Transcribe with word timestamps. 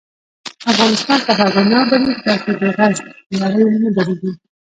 افغانستان 0.71 1.19
تر 1.25 1.35
هغو 1.41 1.61
نه 1.71 1.77
ابادیږي، 1.85 2.13
ترڅو 2.25 2.51
د 2.59 2.63
غصب 2.77 3.05
لړۍ 3.41 3.63
ونه 3.65 3.89
دریږي. 3.97 4.31